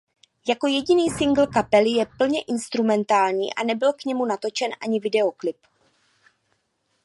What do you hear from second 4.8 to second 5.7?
ani videoklip.